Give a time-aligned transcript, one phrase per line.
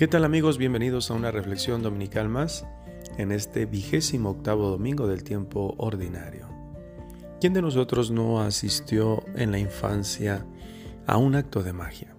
[0.00, 0.56] ¿Qué tal amigos?
[0.56, 2.66] Bienvenidos a una reflexión dominical más
[3.18, 6.48] en este vigésimo octavo domingo del tiempo ordinario.
[7.38, 10.46] ¿Quién de nosotros no asistió en la infancia
[11.06, 12.16] a un acto de magia?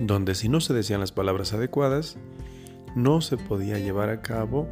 [0.00, 2.18] Donde si no se decían las palabras adecuadas,
[2.94, 4.68] no se podía llevar a cabo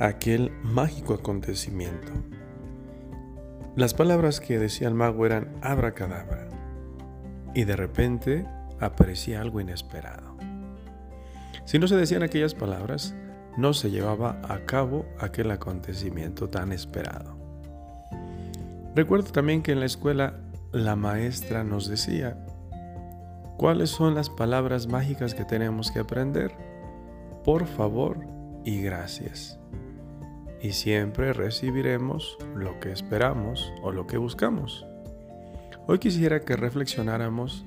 [0.00, 2.12] aquel mágico acontecimiento.
[3.76, 6.48] Las palabras que decía el mago eran abracadabra
[7.54, 8.48] y de repente
[8.80, 10.33] aparecía algo inesperado.
[11.64, 13.14] Si no se decían aquellas palabras,
[13.56, 17.36] no se llevaba a cabo aquel acontecimiento tan esperado.
[18.94, 20.40] Recuerdo también que en la escuela
[20.72, 22.36] la maestra nos decía,
[23.56, 26.52] ¿cuáles son las palabras mágicas que tenemos que aprender?
[27.44, 28.18] Por favor
[28.64, 29.58] y gracias.
[30.60, 34.86] Y siempre recibiremos lo que esperamos o lo que buscamos.
[35.86, 37.66] Hoy quisiera que reflexionáramos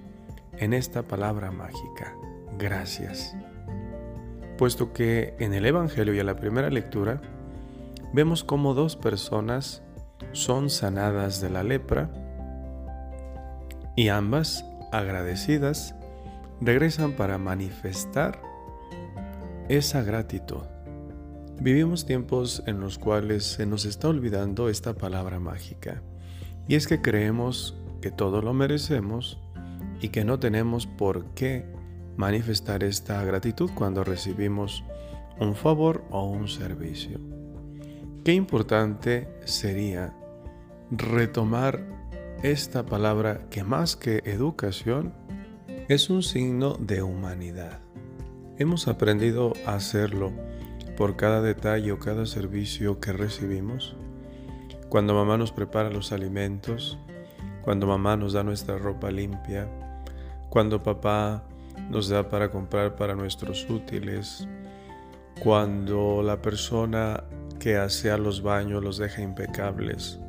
[0.54, 2.16] en esta palabra mágica,
[2.58, 3.36] gracias
[4.58, 7.22] puesto que en el Evangelio y en la primera lectura
[8.14, 9.84] vemos cómo dos personas
[10.34, 12.10] son sanadas de la lepra
[13.96, 15.96] y ambas, agradecidas,
[16.62, 18.42] regresan para manifestar
[19.70, 20.64] esa gratitud.
[21.60, 26.02] Vivimos tiempos en los cuales se nos está olvidando esta palabra mágica
[26.68, 29.40] y es que creemos que todo lo merecemos
[30.02, 31.66] y que no tenemos por qué
[32.18, 34.84] manifestar esta gratitud cuando recibimos
[35.40, 37.20] un favor o un servicio.
[38.26, 40.14] Qué importante sería
[40.92, 41.82] retomar
[42.44, 45.14] esta palabra que más que educación
[45.88, 47.80] es un signo de humanidad.
[48.58, 50.34] Hemos aprendido a hacerlo
[50.98, 53.96] por cada detalle o cada servicio que recibimos.
[54.90, 56.98] Cuando mamá nos prepara los alimentos,
[57.62, 59.70] cuando mamá nos da nuestra ropa limpia,
[60.50, 61.44] cuando papá
[61.90, 64.48] nos da para comprar para nuestros útiles,
[65.42, 67.24] cuando la persona
[67.60, 70.20] que hace los baños los deja impecables.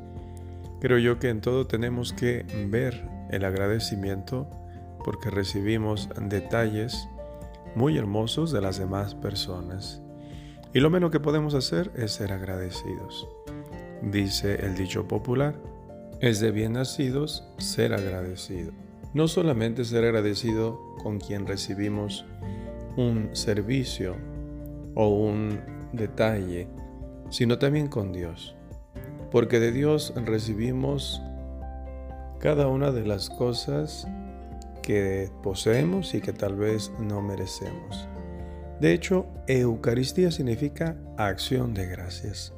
[0.81, 4.49] Creo yo que en todo tenemos que ver el agradecimiento
[5.05, 7.09] porque recibimos detalles
[7.75, 10.03] muy hermosos de las demás personas.
[10.75, 13.27] Y lo menos que podemos hacer es ser agradecidos.
[14.03, 15.55] Dice el dicho popular,
[16.21, 18.73] es de bien nacidos ser agradecido.
[19.19, 22.25] No solamente ser agradecido con quien recibimos
[22.97, 24.15] un servicio
[24.95, 25.59] o un
[25.93, 26.69] detalle,
[27.29, 28.55] sino también con Dios.
[29.33, 31.21] Porque de Dios recibimos
[32.39, 34.07] cada una de las cosas
[34.85, 38.07] que poseemos y que tal vez no merecemos.
[38.81, 42.55] De hecho, Eucaristía significa acción de gracias.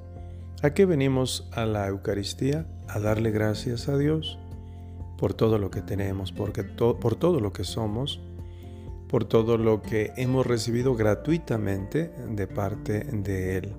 [0.61, 2.67] ¿A qué venimos a la Eucaristía?
[2.87, 4.39] A darle gracias a Dios
[5.21, 8.21] por todo lo que tenemos, porque por todo lo que somos,
[9.07, 13.73] por todo lo que hemos recibido gratuitamente de parte de Él.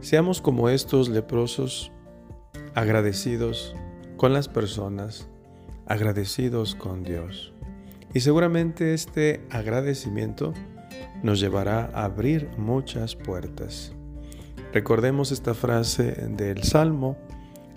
[0.00, 1.92] Seamos como estos leprosos,
[2.74, 3.76] agradecidos
[4.16, 5.28] con las personas,
[5.84, 7.52] agradecidos con Dios.
[8.14, 10.54] Y seguramente este agradecimiento
[11.22, 13.92] nos llevará a abrir muchas puertas.
[14.72, 17.18] Recordemos esta frase del Salmo,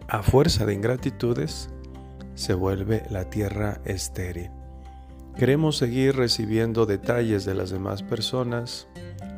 [0.08, 1.73] a fuerza de ingratitudes,
[2.36, 4.52] se vuelve la tierra estéril.
[5.36, 8.88] Queremos seguir recibiendo detalles de las demás personas,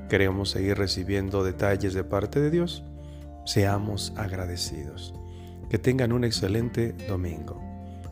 [0.09, 2.83] queremos seguir recibiendo detalles de parte de Dios,
[3.45, 5.13] seamos agradecidos.
[5.69, 7.61] Que tengan un excelente domingo.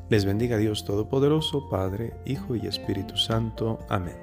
[0.09, 3.79] Les bendiga Dios Todopoderoso, Padre, Hijo y Espíritu Santo.
[3.89, 4.22] Amén.